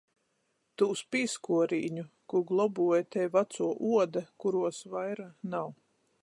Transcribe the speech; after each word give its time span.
Tūs 0.81 1.01
pīskuorīņu, 1.15 2.05
kū 2.33 2.41
globuoja 2.53 3.05
tei 3.17 3.27
vacuo 3.37 3.69
uoda, 3.91 4.25
kuruos 4.45 4.81
vaira 4.97 5.29
nav. 5.55 5.71